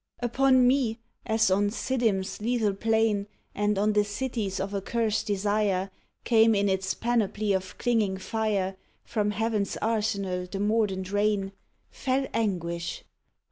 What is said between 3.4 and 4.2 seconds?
And on the